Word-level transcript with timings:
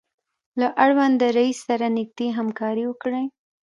له 0.59 0.67
اړونده 0.83 1.27
رئیس 1.37 1.59
سره 1.69 1.85
نږدې 1.97 2.27
همکاري 2.37 2.83
وکړئ. 2.87 3.25